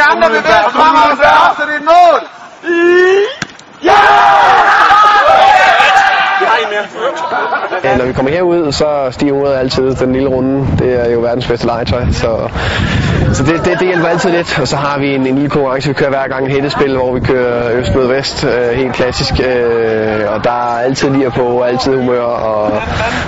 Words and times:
يا 0.00 0.04
عم 0.04 0.20
ببيت 0.20 0.46
في 1.16 1.26
عصر 1.26 1.68
النور 1.68 2.20
Ja, 7.84 7.96
når 7.96 8.04
vi 8.04 8.12
kommer 8.12 8.30
herud, 8.30 8.72
så 8.72 9.08
stiger 9.10 9.32
uret 9.32 9.54
altid 9.54 9.94
den 9.94 10.12
lille 10.12 10.28
runde. 10.28 10.66
Det 10.78 11.06
er 11.06 11.12
jo 11.12 11.20
verdens 11.20 11.46
bedste 11.46 11.66
legetøj, 11.66 12.04
så, 12.12 12.48
så 13.32 13.42
det, 13.42 13.64
det, 13.64 13.78
det 13.80 13.86
hjælper 13.86 14.08
altid 14.08 14.30
lidt. 14.30 14.58
Og 14.60 14.68
så 14.68 14.76
har 14.76 14.98
vi 14.98 15.14
en, 15.14 15.26
en 15.26 15.34
lille 15.34 15.50
konkurrence, 15.50 15.88
vi 15.88 15.94
kører 15.94 16.10
hver 16.10 16.28
gang 16.28 16.46
et 16.46 16.52
hættespil, 16.52 16.96
hvor 16.96 17.14
vi 17.14 17.20
kører 17.20 17.72
øst 17.72 17.94
mod 17.94 18.06
vest, 18.06 18.44
øh, 18.44 18.70
helt 18.76 18.94
klassisk. 18.94 19.40
Øh, 19.40 20.32
og 20.34 20.44
der 20.44 20.50
er 20.50 20.78
altid 20.78 21.10
lige 21.10 21.30
på, 21.30 21.62
altid 21.62 21.96
humør, 21.96 22.22
og 22.22 22.72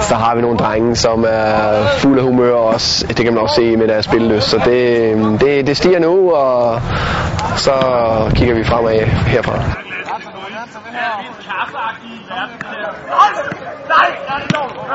så 0.00 0.14
har 0.14 0.34
vi 0.34 0.40
nogle 0.40 0.58
drenge, 0.58 0.96
som 0.96 1.24
er 1.28 1.86
fuld 1.98 2.18
af 2.18 2.24
humør 2.24 2.52
også. 2.52 3.06
Det 3.06 3.16
kan 3.16 3.34
man 3.34 3.42
også 3.42 3.54
se 3.54 3.76
med 3.76 3.88
deres 3.88 4.04
spillelyst. 4.04 4.48
Så 4.48 4.60
det, 4.64 5.40
det, 5.40 5.66
det 5.66 5.76
stiger 5.76 5.98
nu, 5.98 6.32
og 6.32 6.80
så 7.56 7.72
kigger 8.34 8.54
vi 8.54 8.64
fremad 8.64 9.00
herfra. 9.26 9.52
Ja, 12.30 12.69